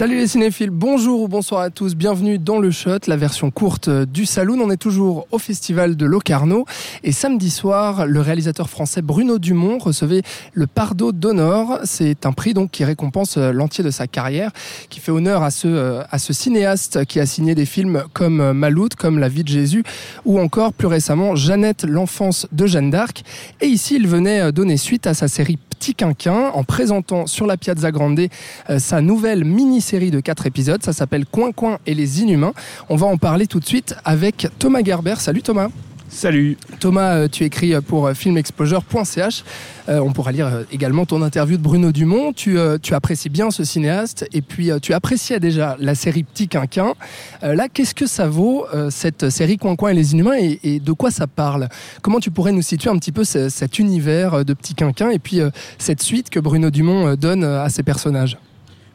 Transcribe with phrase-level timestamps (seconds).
[0.00, 3.90] Salut les cinéphiles, bonjour ou bonsoir à tous, bienvenue dans le Shot, la version courte
[3.90, 4.58] du Saloon.
[4.58, 6.64] On est toujours au festival de Locarno
[7.04, 10.22] et samedi soir, le réalisateur français Bruno Dumont recevait
[10.54, 11.80] le Pardo d'honneur.
[11.84, 14.52] C'est un prix donc qui récompense l'entier de sa carrière,
[14.88, 19.28] qui fait honneur à ce, cinéaste qui a signé des films comme Maloute, comme La
[19.28, 19.84] vie de Jésus
[20.24, 23.22] ou encore plus récemment Jeannette, l'enfance de Jeanne d'Arc.
[23.60, 27.56] Et ici, il venait donner suite à sa série Petit Quinquin en présentant sur la
[27.56, 28.20] Piazza Grande
[28.68, 30.82] euh, sa nouvelle mini-série de 4 épisodes.
[30.82, 32.52] Ça s'appelle Coin Coin et les Inhumains.
[32.90, 35.14] On va en parler tout de suite avec Thomas Gerber.
[35.16, 35.70] Salut Thomas.
[36.12, 36.56] Salut.
[36.80, 39.44] Thomas, euh, tu écris pour euh, filmexposure.ch.
[39.88, 42.32] On pourra lire également ton interview de Bruno Dumont.
[42.32, 42.58] Tu,
[42.92, 46.94] apprécies bien ce cinéaste et puis tu appréciais déjà la série Petit Quinquin.
[47.42, 51.10] Là, qu'est-ce que ça vaut cette série Coin Coin et les Inhumains et, de quoi
[51.10, 51.68] ça parle?
[52.02, 55.40] Comment tu pourrais nous situer un petit peu cet univers de Petit Quinquin et puis
[55.78, 58.38] cette suite que Bruno Dumont donne à ses personnages?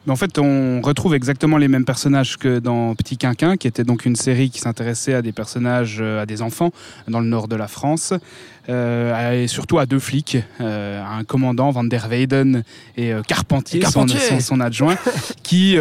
[0.08, 4.06] En fait, on retrouve exactement les mêmes personnages que dans Petit Quinquin, qui était donc
[4.06, 6.72] une série qui s'intéressait à des personnages, à des enfants
[7.08, 8.14] dans le nord de la France.
[8.70, 12.64] Euh, et surtout à deux flics, euh, un commandant Van der Weyden
[12.98, 13.82] et euh, Carpentier,
[14.40, 14.96] Son, adjoint,
[15.44, 15.78] qui,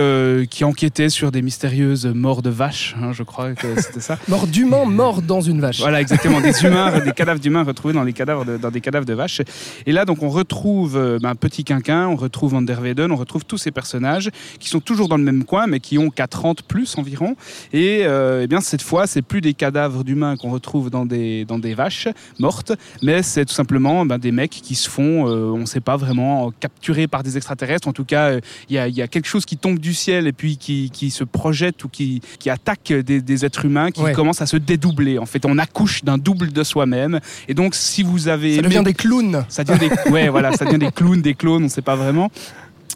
[0.51, 4.19] qui enquêtait sur des mystérieuses morts de vaches, hein, je crois que c'était ça.
[4.29, 5.81] morts d'humains morts dans une vache.
[5.81, 9.07] Voilà, exactement, des humains, des cadavres d'humains retrouvés dans, les cadavres de, dans des cadavres
[9.07, 9.43] de vaches.
[9.87, 13.17] Et là, donc, on retrouve un ben, Petit Quinquin, on retrouve Van der Weyden, on
[13.17, 16.45] retrouve tous ces personnages qui sont toujours dans le même coin, mais qui ont 4
[16.45, 17.37] ans plus environ.
[17.73, 21.59] Et, eh bien, cette fois, c'est plus des cadavres d'humains qu'on retrouve dans des, dans
[21.59, 25.59] des vaches mortes, mais c'est tout simplement ben, des mecs qui se font, euh, on
[25.59, 27.89] ne sait pas vraiment, capturés par des extraterrestres.
[27.89, 30.57] En tout cas, euh, il y, a quelque chose qui tombe du ciel et puis
[30.57, 35.19] qui, se projette ou qui, attaque des, êtres humains qui commence à se dédoubler.
[35.19, 37.21] En fait, on accouche d'un double de soi-même.
[37.49, 38.57] Et donc, si vous avez...
[38.57, 39.45] Ça devient des clowns.
[39.49, 40.11] Ça devient des...
[40.11, 42.31] ouais, voilà, ça devient des clowns, des clones, on ne sait pas vraiment.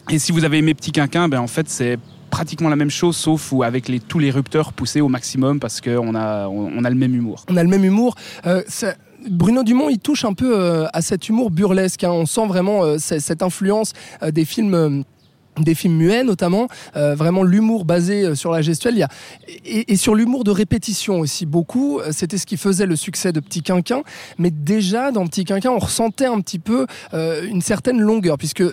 [0.09, 3.15] Et si vous avez aimé Petit Quinquin, ben en fait c'est pratiquement la même chose,
[3.17, 7.15] sauf avec tous les rupteurs poussés au maximum parce qu'on a, on, a le même
[7.15, 7.45] humour.
[7.49, 8.15] On a le même humour.
[8.45, 8.61] Euh,
[9.29, 12.03] Bruno Dumont, il touche un peu euh, à cet humour burlesque.
[12.03, 12.11] Hein.
[12.11, 13.93] On sent vraiment euh, cette influence
[14.31, 15.03] des films
[15.63, 19.09] des films muets notamment, euh, vraiment l'humour basé euh, sur la gestuelle, il y a,
[19.65, 21.99] et, sur l'humour de répétition aussi beaucoup.
[21.99, 24.03] Euh, c'était ce qui faisait le succès de Petit Quinquin,
[24.37, 28.63] mais déjà dans Petit Quinquin, on ressentait un petit peu une certaine longueur, puisque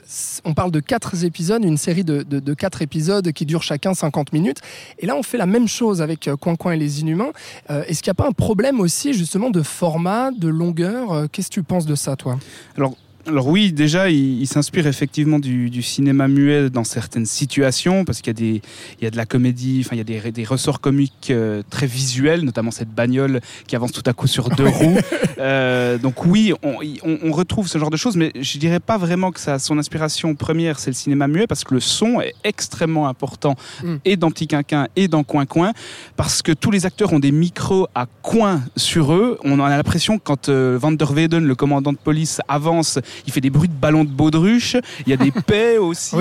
[0.44, 4.58] on parle de quatre épisodes, une série de, quatre épisodes qui durent chacun 50 minutes,
[4.98, 7.32] et là on fait la même chose avec Coin Coin et les Inhumains.
[7.68, 11.28] Est-ce qu'il n'y a pas un problème aussi justement de format, de longueur?
[11.30, 12.38] Qu'est-ce que tu penses de ça, toi?
[12.76, 12.94] Alors
[13.26, 18.36] alors oui, déjà, il, s'inspire effectivement du, cinéma muet dans certaines situations, parce qu'il y
[18.36, 18.62] a des,
[19.00, 21.62] il y a de la comédie, enfin il y a des, des ressorts comiques euh,
[21.68, 24.98] très visuels, notamment cette bagnole qui avance tout à coup sur deux roues.
[25.38, 29.32] Euh, donc oui, on, on, retrouve ce genre de choses, mais je dirais pas vraiment
[29.32, 33.08] que ça, son inspiration première, c'est le cinéma muet, parce que le son est extrêmement
[33.08, 33.96] important mm.
[34.04, 35.72] et dans Petit Quinquin et dans Coin Coin,
[36.16, 39.38] parce que tous les acteurs ont des micros à coin sur eux.
[39.44, 43.40] On a l'impression quand euh, Van der Weyden, le commandant de police, avance il fait
[43.40, 46.16] des bruits de ballons de baudruche, il y a des paix aussi.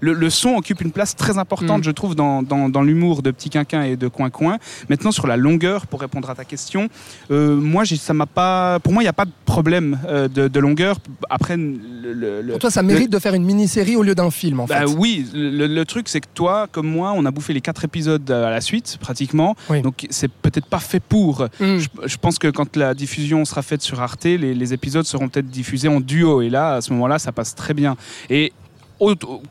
[0.00, 1.84] le, son occupe une place très importante, mm.
[1.84, 4.58] je trouve, dans, dans, l'humour de Petit Quinquin et de Coin Coin.
[4.88, 6.88] Maintenant, sur la longueur, pour répondre à ta question,
[7.30, 8.78] euh, moi, ça m'a pas.
[8.80, 10.98] Pour moi, il n'y a pas de problème euh, de, longueur.
[11.30, 14.66] Après, le, pour toi, ça mérite de faire une mini-série au lieu d'un film, en
[14.66, 14.94] bah fait.
[14.96, 18.50] Oui, le, truc, c'est que toi, comme moi, on a bouffé les quatre épisodes à
[18.50, 19.56] la suite, pratiquement.
[19.82, 21.46] Donc, c'est peut-être pas fait pour.
[21.60, 21.78] Mm.
[22.06, 25.48] Je, pense que quand la diffusion sera faite sur Arte, les, les épisodes seront peut-être
[25.48, 27.96] diffusés en duo et là, à ce moment-là, ça passe très bien.
[28.30, 28.52] Et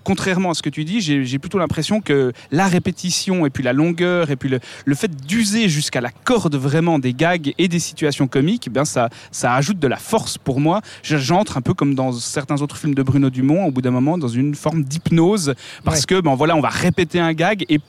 [0.03, 3.73] contrairement à ce que tu dis, j'ai plutôt l'impression que la répétition et puis la
[3.73, 8.27] longueur et puis le, fait d'user jusqu'à la corde vraiment des gags et des situations
[8.27, 10.81] comiques, ben ça, ça ajoute de la force pour moi.
[11.03, 14.17] J'entre un peu comme dans certains autres films de Bruno Dumont, au bout d'un moment,
[14.17, 17.79] dans une forme d'hypnose parce que ben voilà, on va répéter un gag et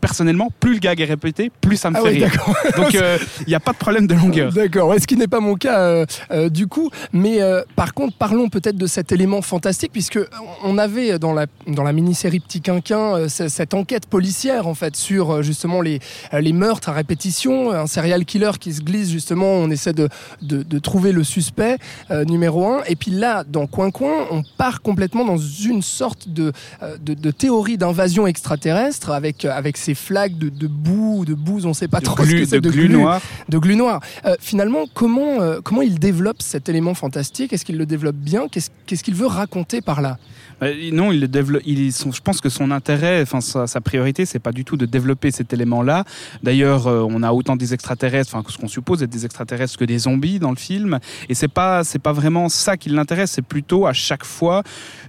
[0.00, 2.32] personnellement, plus le gag est répété, plus ça me ah fait rire.
[2.76, 4.52] Donc euh, il n'y a pas de problème de longueur.
[4.52, 6.90] D'accord, ce qui n'est pas mon cas euh, euh, du coup.
[7.12, 7.40] Mais
[7.74, 10.18] par contre, parlons peut-être de cet élément fantastique, puisque
[10.62, 15.42] on avait dans la, dans la mini-série Petit Quinquin cette enquête policière en fait sur
[15.42, 16.00] justement les,
[16.32, 20.08] les meurtres à répétition, un serial killer qui se glisse justement, on essaie de,
[20.42, 21.78] de, trouver le suspect
[22.10, 22.82] numéro un.
[22.86, 26.52] Et puis là, dans Coin Coin, on part complètement dans une sorte de,
[27.00, 31.74] de, théorie d'invasion extraterrestre avec, avec ces flaques de, de boue, de bouse, on ne
[31.82, 33.20] sait pas De trop ce glu- que c'est, de glu noir.
[33.48, 34.00] de glu noir.
[34.24, 37.52] Euh, finalement, comment, euh, comment il développe cet élément fantastique?
[37.52, 38.48] Est-ce qu'il le développe bien?
[38.50, 40.18] Qu'est-ce qu'est-ce qu'il veut raconter par là?
[40.60, 41.62] Bah, non, il développe.
[41.66, 44.76] Il, son- je pense que son intérêt, enfin sa, sa priorité, c'est pas du tout
[44.76, 46.04] de développer cet élément-là.
[46.42, 49.84] D'ailleurs, euh, on a autant des extraterrestres, enfin ce qu'on suppose être des extraterrestres que
[49.84, 50.98] des zombies dans le film,
[51.28, 53.30] et c'est pas c'est pas vraiment ça qui l'intéresse.
[53.36, 54.62] C'est plutôt à chaque fois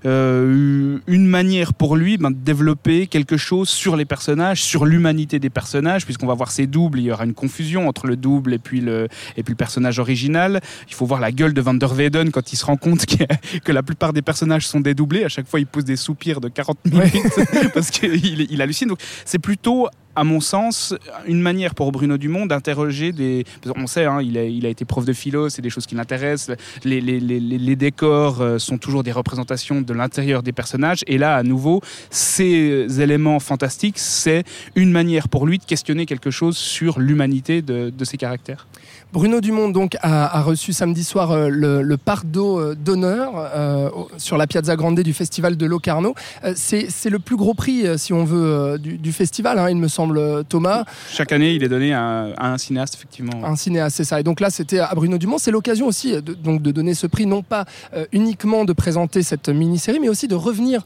[0.06, 5.40] euh, une manière pour lui ben, de développer quelque chose sur les personnages, sur l'humanité
[5.40, 7.00] des personnages, puisqu'on va voir ses doubles.
[7.00, 9.98] Il y aura une confusion entre le double et puis le et puis le personnage
[10.00, 10.60] original.
[10.90, 13.60] Il faut voir la gueule de Van der Weyden quand il se rend compte a-
[13.60, 15.24] que la plupart des personnages sont dédoublés.
[15.24, 17.14] À chaque fois, il pousse des soupirs de 40 minutes
[17.74, 18.90] parce qu'il il hallucine.
[18.90, 19.88] Donc, c'est plutôt
[20.18, 20.96] à mon sens,
[21.28, 23.46] une manière pour Bruno Dumont d'interroger des.
[23.64, 26.58] qu'on sait, hein, il, a, été prof de philo, c'est des choses qui l'intéressent.
[26.84, 31.04] Les, décors euh, sont toujours des représentations de l'intérieur des personnages.
[31.06, 34.44] Et là, à nouveau, ces éléments fantastiques, c'est
[34.75, 38.66] une manière pour lui de questionner quelque chose sur l'humanité de, de ses caractères.
[39.13, 43.89] Bruno Dumont donc a, a reçu samedi soir euh, le, le Pardo euh, d'honneur euh,
[44.18, 46.13] sur la Piazza Grande du festival de Locarno.
[46.44, 49.88] Euh, c'est le plus gros prix, si on veut, du, du festival, hein, il me
[49.88, 53.45] semble, Thomas, Chaque année, il est donné à, à un cinéaste, effectivement.
[53.45, 54.19] un cinéaste, c'est ça.
[54.19, 55.38] Et donc là, c'était à Bruno Dumont.
[55.38, 57.65] C'est l'occasion aussi de, donc de donner ce prix, non pas
[58.12, 60.81] uniquement de présenter cette mini-série, mais aussi de revenir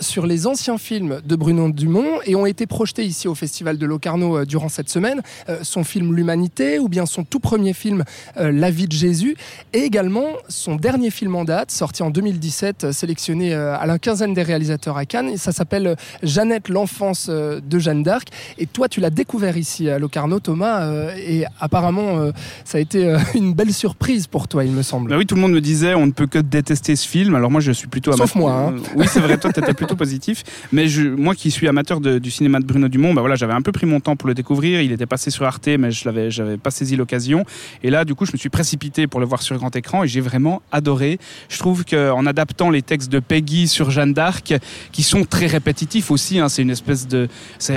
[0.00, 3.86] sur les anciens films de Bruno Dumont et ont été projetés ici au festival de
[3.86, 5.22] Locarno durant cette semaine.
[5.62, 8.02] Son film L'Humanité ou bien son tout premier film
[8.38, 9.36] euh, La vie de Jésus
[9.72, 14.00] et également son dernier film en date, sorti en 2017, euh, sélectionné euh, à la
[14.00, 15.28] quinzaine des réalisateurs à Cannes.
[15.28, 15.94] Et ça s'appelle
[16.24, 18.26] Jeannette, l'enfance de Jeanne d'Arc.
[18.58, 22.32] Et toi, tu l'as découvert ici à Locarno, Thomas, et apparemment,
[22.64, 25.10] ça a été une belle surprise pour toi, il me semble.
[25.10, 27.34] Bah oui, tout le monde me disait on ne peut que détester ce film.
[27.34, 28.74] Alors moi, je suis plutôt Sauf moi, hein.
[28.96, 30.42] Oui, c'est vrai, toi, tu étais plutôt positif.
[30.72, 33.52] Mais je, moi qui suis amateur de- du cinéma de Bruno Dumont, bah voilà, j'avais
[33.52, 34.80] un peu pris mon temps pour le découvrir.
[34.80, 37.44] Il était passé sur Arte, mais je l'avais, j'avais pas saisi l'occasion.
[37.82, 40.08] Et là, du coup, je me suis précipité pour le voir sur grand écran et
[40.08, 41.18] j'ai vraiment adoré.
[41.48, 44.54] Je trouve qu'en adaptant les textes de Peggy sur Jeanne d'Arc,
[44.92, 47.28] qui sont très répétitifs aussi, hein, c'est une espèce de,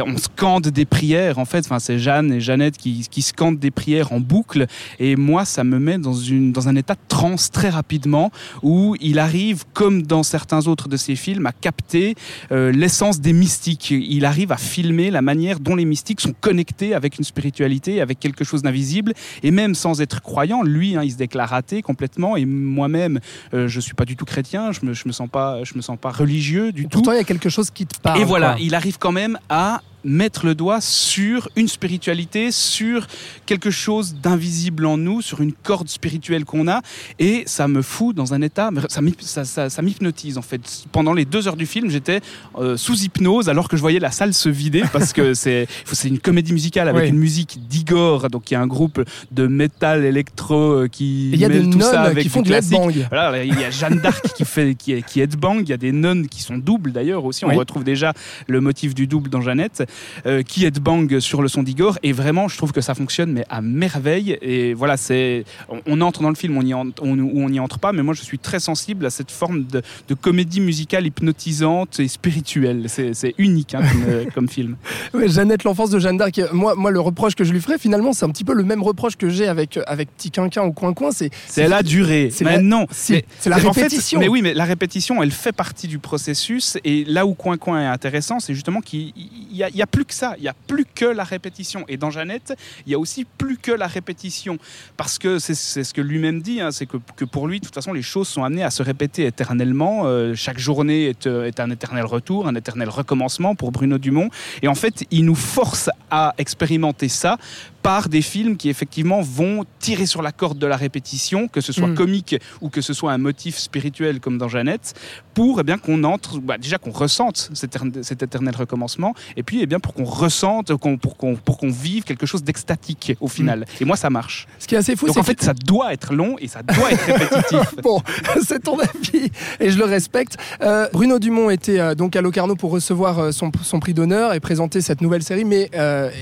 [0.05, 1.65] on scande des prières en fait.
[1.65, 4.67] Enfin, c'est Jeanne et Jeannette qui, qui scandent des prières en boucle.
[4.99, 8.31] Et moi, ça me met dans un état de transe très rapidement
[8.61, 12.15] où il arrive, comme dans certains autres de ses films, à capter
[12.51, 13.91] euh, l'essence des mystiques.
[13.91, 18.19] Il arrive à filmer la manière dont les mystiques sont connectés avec une spiritualité, avec
[18.19, 19.13] quelque chose d'invisible.
[19.43, 22.35] Et même sans être croyant, lui, hein, il se déclare athée complètement.
[22.37, 23.19] Et moi-même,
[23.53, 24.71] euh, je suis pas du tout chrétien.
[24.71, 26.89] Je me, je me sens pas, je me sens pas religieux du tout.
[26.89, 28.19] Pourtant, il y a quelque chose qui te parle.
[28.19, 28.61] Et voilà, quoi.
[28.61, 33.07] il arrive quand même à mettre le doigt sur une spiritualité, sur
[33.45, 36.81] quelque chose d'invisible en nous, sur une corde spirituelle qu'on a,
[37.19, 40.61] et ça me fout dans un état, ça m'hyp- ça, ça- ça m'hypnotise en fait.
[40.91, 42.21] Pendant les deux heures du film, j'étais
[42.57, 45.67] euh, sous hypnose alors que je voyais la salle se vider parce que c'est
[46.05, 47.09] une comédie musicale avec Oui.
[47.09, 51.39] une musique d'Igor, donc il y a un groupe de métal électro euh, qui Il
[51.39, 52.77] y a des mêle tout ça avec qui font du classique.
[53.09, 55.91] Voilà, il y a Jeanne d'Arc qui fait qui, qui headbang, il y a des
[55.91, 57.43] nonnes qui sont doubles d'ailleurs aussi.
[57.45, 57.55] On Oui.
[57.55, 58.13] retrouve déjà
[58.47, 59.83] le motif du double dans Jeannette,
[60.25, 61.97] euh, qui headbang sur le son d'Igor.
[62.03, 64.37] Et vraiment, je trouve que ça fonctionne mais à merveille.
[64.41, 67.49] Et voilà, c'est on, on entre dans le film, on y en- on- ou on
[67.49, 67.91] n'y entre pas.
[67.93, 72.07] Mais moi, je suis très sensible à cette forme de, de comédie musicale hypnotisante et
[72.07, 72.87] spirituelle.
[72.89, 74.75] C'est unique hein, comme, euh, comme film.
[75.27, 76.39] Jeannette, l'enfance de Jeanne d'Arc.
[76.53, 78.83] Moi, moi, le reproche que je lui ferais, finalement, c'est un petit peu le même
[78.83, 81.11] reproche que j'ai avec, avec Petit Quinquin au Coin Coin.
[81.11, 82.29] C'est C'est la durée.
[82.31, 84.19] c'est la- non, c'est la mais en fait, répétition.
[84.19, 86.77] mais oui, mais la répétition, elle fait partie du processus.
[86.83, 89.13] Et là où Coin Coin est intéressant, c'est justement qu'il
[89.55, 90.35] n'y a, a plus que ça.
[90.37, 91.85] Il n'y a plus que la répétition.
[91.87, 92.53] Et dans Jeannette,
[92.85, 94.57] il y a aussi plus que la répétition.
[94.97, 97.93] Parce que c'est ce que lui-même dit, hein, c'est que, pour lui, de toute façon,
[97.93, 100.03] les choses sont amenées à se répéter éternellement.
[100.05, 104.29] Euh, chaque journée euh, est un éternel retour, un éternel recommencement pour Bruno Dumont.
[104.61, 107.37] Et en fait, il nous force à expérimenter ça
[107.85, 111.71] par des films qui effectivement vont tirer sur la corde de la répétition, que ce
[111.71, 111.93] soit Mm.
[111.93, 114.95] comique ou que ce soit un motif spirituel comme dans Jeannette,
[115.35, 119.43] pour eh bien qu'on entre, bah, déjà qu'on ressente cet, étern- cet éternel recommencement, et
[119.43, 123.27] puis eh bien pour qu'on ressente, pour qu'on pour qu'on vive quelque chose d'extatique au
[123.27, 123.65] final.
[123.79, 124.47] Et moi ça marche.
[124.57, 126.63] Ce qui est assez fou, Donc c'est en fait ça doit être long et ça
[126.63, 127.75] doit être répétitif.
[127.83, 128.01] Bon,
[128.47, 130.37] c'est ton avis et je le respecte.
[130.63, 134.33] Euh, Bruno Dumont était euh, donc à Locarno pour recevoir euh, son, son prix d'honneur
[134.33, 135.69] et présenter cette nouvelle série, mais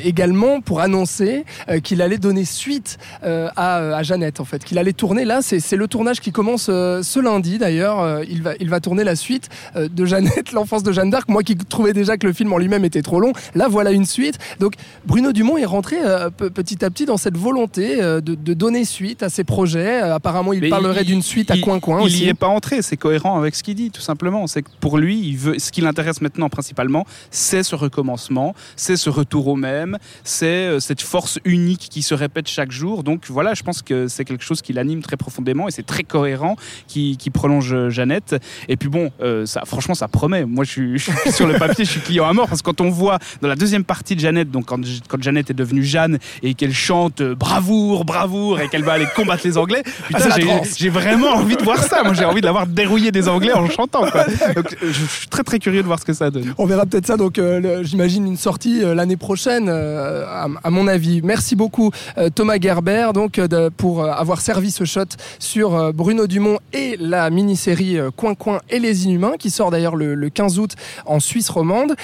[0.04, 1.46] également pour annoncer
[1.84, 5.26] qu'il allait donner suite euh, à, à Jeannette, en fait, qu'il allait tourner.
[5.26, 8.00] Là, c'est le tournage qui commence euh, ce lundi, d'ailleurs.
[8.02, 11.30] Euh, il, va, il va tourner la suite euh, de Jeannette, l'enfance de Jeanne d'Arc.
[11.30, 14.06] Moi qui trouvais déjà que le film en lui-même était trop long, là, voilà une
[14.06, 14.38] suite.
[14.60, 14.74] Donc,
[15.06, 18.54] Bruno Dumont est rentré euh, pe- petit à petit dans cette volonté euh, de, de
[18.54, 20.02] donner suite à ses projets.
[20.04, 22.48] Euh, apparemment, il Mais parlerait d'une suite à il- Coin Coin Il n'y est pas
[22.48, 24.48] entré, c'est cohérent avec ce qu'il dit, tout simplement.
[24.48, 28.96] C'est que pour lui, il veut, ce qui l'intéresse maintenant principalement, c'est ce recommencement, c'est
[28.98, 33.04] ce retour au même, c'est euh, cette force unique qui se répète chaque jour.
[33.04, 36.04] Donc voilà, je pense que c'est quelque chose qui l'anime très profondément et c'est très
[36.04, 36.56] cohérent
[36.88, 38.36] qui, qui prolonge euh, Jeannette.
[38.70, 40.46] Et puis bon, euh, ça, franchement, ça promet.
[40.46, 42.66] Moi, je suis, je suis sur le papier, je suis client à mort parce que
[42.66, 45.84] quand on voit dans la deuxième partie de Jeannette, donc quand, quand Jeannette est devenue
[45.84, 50.30] Jeanne et qu'elle chante euh, bravoure, bravoure et qu'elle va aller combattre les Anglais, putain,
[50.30, 50.36] la
[50.78, 52.04] j'ai- vraiment envie de voir ça.
[52.04, 54.10] Moi, j'ai envie de l'avoir dérouillé des Anglais en chantant.
[54.12, 54.26] Quoi.
[54.56, 56.54] Donc, je suis très très curieux de voir ce que ça donne.
[56.58, 60.88] On verra peut-être ça, donc euh, j'imagine une sortie euh, l'année prochaine, à, à mon
[60.88, 61.22] avis.
[61.24, 65.06] Merci beaucoup euh, Thomas Gerber donc, euh, pour euh, avoir servi ce shot
[65.40, 70.16] sur Bruno Dumont et la mini-série Coin Coin et les Inhumains, qui sort d'ailleurs le,
[70.16, 70.76] le 15 août
[71.06, 71.96] en Suisse romande.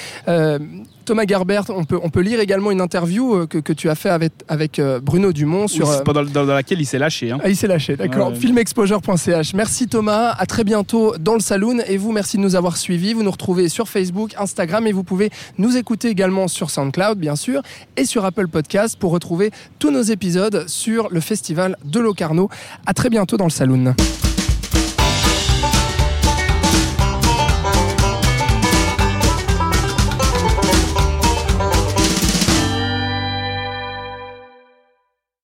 [1.10, 3.96] Thomas Gerbert, on peut, on peut lire également une interview euh, que, que tu as
[3.96, 5.90] fait avec, avec euh, Bruno Dumont sur...
[5.90, 7.32] Euh, dans, dans- dans laquelle il s'est lâché.
[7.32, 7.40] Hein.
[7.44, 8.28] ah, il s'est lâché, d'accord.
[8.28, 8.40] Ouais, ouais.
[8.40, 9.56] Filmexposure.ch.
[9.56, 13.14] Merci Thomas, à très bientôt dans le Saloon et vous, merci de nous avoir suivis.
[13.14, 17.36] Vous nous retrouvez sur Facebook, Instagram et vous pouvez nous écouter également sur SoundCloud, bien
[17.36, 17.64] sûr,
[17.98, 19.50] et sur Apple Podcast pour retrouver
[19.80, 22.50] tous nos épisodes sur le festival de Locarno.
[22.86, 23.96] À très bientôt dans le Saloon.